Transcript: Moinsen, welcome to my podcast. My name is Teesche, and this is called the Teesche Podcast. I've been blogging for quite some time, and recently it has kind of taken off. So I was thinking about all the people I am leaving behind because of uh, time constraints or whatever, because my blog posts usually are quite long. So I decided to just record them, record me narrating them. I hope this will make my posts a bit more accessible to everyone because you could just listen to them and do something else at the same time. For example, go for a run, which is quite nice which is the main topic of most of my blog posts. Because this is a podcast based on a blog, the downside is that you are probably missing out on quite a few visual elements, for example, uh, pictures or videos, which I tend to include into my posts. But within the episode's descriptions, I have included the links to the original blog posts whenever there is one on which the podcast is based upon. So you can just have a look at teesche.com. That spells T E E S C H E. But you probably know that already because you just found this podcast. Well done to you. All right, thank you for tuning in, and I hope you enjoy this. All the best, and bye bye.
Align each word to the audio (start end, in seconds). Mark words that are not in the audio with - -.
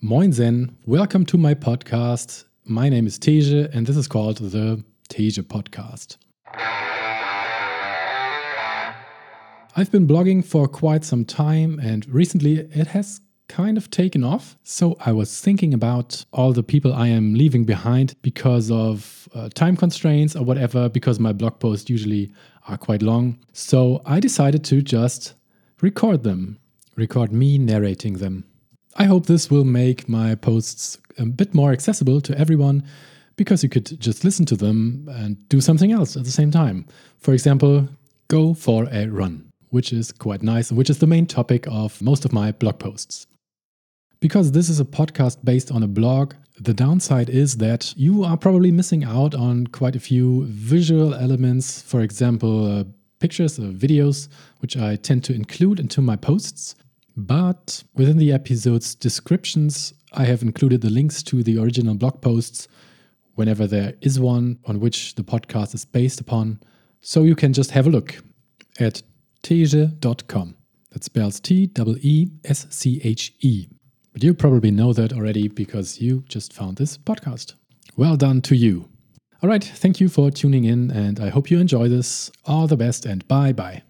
Moinsen, 0.00 0.76
welcome 0.86 1.26
to 1.26 1.36
my 1.36 1.54
podcast. 1.54 2.44
My 2.64 2.88
name 2.88 3.08
is 3.08 3.18
Teesche, 3.18 3.68
and 3.74 3.84
this 3.84 3.96
is 3.96 4.06
called 4.06 4.36
the 4.36 4.84
Teesche 5.10 5.42
Podcast. 5.42 6.18
I've 9.74 9.90
been 9.90 10.06
blogging 10.06 10.44
for 10.44 10.68
quite 10.68 11.04
some 11.04 11.24
time, 11.24 11.80
and 11.80 12.08
recently 12.08 12.58
it 12.58 12.86
has 12.86 13.20
kind 13.48 13.76
of 13.76 13.90
taken 13.90 14.22
off. 14.22 14.56
So 14.62 14.96
I 15.00 15.10
was 15.10 15.40
thinking 15.40 15.74
about 15.74 16.24
all 16.32 16.52
the 16.52 16.62
people 16.62 16.92
I 16.92 17.08
am 17.08 17.34
leaving 17.34 17.64
behind 17.64 18.14
because 18.22 18.70
of 18.70 19.28
uh, 19.34 19.48
time 19.48 19.76
constraints 19.76 20.36
or 20.36 20.44
whatever, 20.44 20.88
because 20.88 21.18
my 21.18 21.32
blog 21.32 21.58
posts 21.58 21.90
usually 21.90 22.32
are 22.68 22.78
quite 22.78 23.02
long. 23.02 23.40
So 23.52 24.00
I 24.06 24.20
decided 24.20 24.62
to 24.66 24.80
just 24.80 25.34
record 25.80 26.22
them, 26.22 26.60
record 26.94 27.32
me 27.32 27.58
narrating 27.58 28.18
them. 28.18 28.44
I 29.08 29.10
hope 29.10 29.24
this 29.24 29.50
will 29.50 29.64
make 29.64 30.06
my 30.06 30.34
posts 30.34 30.98
a 31.16 31.24
bit 31.24 31.54
more 31.54 31.72
accessible 31.72 32.20
to 32.20 32.38
everyone 32.38 32.84
because 33.36 33.62
you 33.62 33.70
could 33.70 33.98
just 33.98 34.22
listen 34.22 34.44
to 34.44 34.54
them 34.54 35.08
and 35.10 35.48
do 35.48 35.62
something 35.62 35.90
else 35.92 36.14
at 36.14 36.24
the 36.24 36.30
same 36.30 36.50
time. 36.50 36.84
For 37.16 37.32
example, 37.32 37.88
go 38.28 38.52
for 38.52 38.86
a 38.92 39.06
run, 39.06 39.48
which 39.70 39.94
is 39.94 40.12
quite 40.12 40.42
nice 40.42 40.70
which 40.70 40.90
is 40.90 40.98
the 40.98 41.06
main 41.06 41.24
topic 41.24 41.66
of 41.68 42.02
most 42.02 42.26
of 42.26 42.34
my 42.34 42.52
blog 42.52 42.78
posts. 42.80 43.26
Because 44.20 44.52
this 44.52 44.68
is 44.68 44.78
a 44.78 44.84
podcast 44.84 45.42
based 45.42 45.72
on 45.72 45.82
a 45.82 45.88
blog, 45.88 46.34
the 46.60 46.74
downside 46.74 47.30
is 47.30 47.56
that 47.56 47.94
you 47.96 48.24
are 48.24 48.36
probably 48.36 48.70
missing 48.70 49.04
out 49.04 49.34
on 49.34 49.68
quite 49.68 49.96
a 49.96 50.00
few 50.00 50.44
visual 50.48 51.14
elements, 51.14 51.80
for 51.80 52.02
example, 52.02 52.80
uh, 52.80 52.84
pictures 53.20 53.58
or 53.58 53.72
videos, 53.72 54.28
which 54.58 54.76
I 54.76 54.96
tend 54.96 55.24
to 55.24 55.32
include 55.32 55.80
into 55.80 56.02
my 56.02 56.16
posts. 56.16 56.74
But 57.18 57.82
within 57.94 58.16
the 58.16 58.32
episode's 58.32 58.94
descriptions, 58.94 59.92
I 60.12 60.24
have 60.26 60.40
included 60.40 60.82
the 60.82 60.88
links 60.88 61.20
to 61.24 61.42
the 61.42 61.58
original 61.58 61.96
blog 61.96 62.22
posts 62.22 62.68
whenever 63.34 63.66
there 63.66 63.94
is 64.00 64.20
one 64.20 64.60
on 64.66 64.78
which 64.78 65.16
the 65.16 65.24
podcast 65.24 65.74
is 65.74 65.84
based 65.84 66.20
upon. 66.20 66.60
So 67.00 67.24
you 67.24 67.34
can 67.34 67.52
just 67.52 67.72
have 67.72 67.88
a 67.88 67.90
look 67.90 68.22
at 68.78 69.02
teesche.com. 69.42 70.54
That 70.90 71.04
spells 71.04 71.40
T 71.40 71.68
E 71.76 71.94
E 72.02 72.28
S 72.44 72.66
C 72.70 73.00
H 73.02 73.34
E. 73.40 73.66
But 74.12 74.22
you 74.22 74.32
probably 74.32 74.70
know 74.70 74.92
that 74.92 75.12
already 75.12 75.48
because 75.48 76.00
you 76.00 76.22
just 76.28 76.52
found 76.52 76.76
this 76.76 76.96
podcast. 76.96 77.54
Well 77.96 78.16
done 78.16 78.42
to 78.42 78.54
you. 78.54 78.88
All 79.42 79.50
right, 79.50 79.62
thank 79.62 80.00
you 80.00 80.08
for 80.08 80.30
tuning 80.30 80.64
in, 80.64 80.92
and 80.92 81.18
I 81.20 81.30
hope 81.30 81.50
you 81.50 81.58
enjoy 81.58 81.88
this. 81.88 82.30
All 82.46 82.68
the 82.68 82.76
best, 82.76 83.06
and 83.06 83.26
bye 83.26 83.52
bye. 83.52 83.82